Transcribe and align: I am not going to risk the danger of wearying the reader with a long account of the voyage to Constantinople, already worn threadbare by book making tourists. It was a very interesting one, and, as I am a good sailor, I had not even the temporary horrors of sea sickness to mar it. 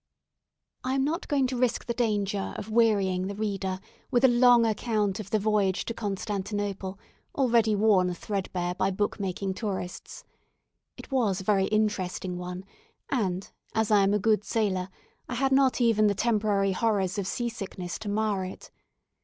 I 0.83 0.95
am 0.95 1.03
not 1.03 1.27
going 1.27 1.45
to 1.45 1.55
risk 1.55 1.85
the 1.85 1.93
danger 1.93 2.55
of 2.57 2.71
wearying 2.71 3.27
the 3.27 3.35
reader 3.35 3.79
with 4.09 4.25
a 4.25 4.27
long 4.27 4.65
account 4.65 5.19
of 5.19 5.29
the 5.29 5.37
voyage 5.37 5.85
to 5.85 5.93
Constantinople, 5.93 6.97
already 7.35 7.75
worn 7.75 8.11
threadbare 8.15 8.73
by 8.73 8.89
book 8.89 9.19
making 9.19 9.53
tourists. 9.53 10.23
It 10.97 11.11
was 11.11 11.41
a 11.41 11.43
very 11.43 11.65
interesting 11.65 12.39
one, 12.39 12.65
and, 13.11 13.51
as 13.75 13.91
I 13.91 14.01
am 14.01 14.15
a 14.15 14.17
good 14.17 14.43
sailor, 14.43 14.89
I 15.29 15.35
had 15.35 15.51
not 15.51 15.79
even 15.79 16.07
the 16.07 16.15
temporary 16.15 16.71
horrors 16.71 17.19
of 17.19 17.27
sea 17.27 17.49
sickness 17.49 17.99
to 17.99 18.09
mar 18.09 18.43
it. 18.43 18.71